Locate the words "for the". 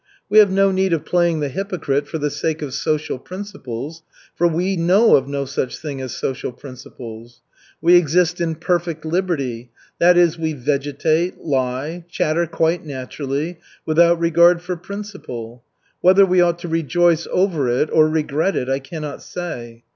2.07-2.31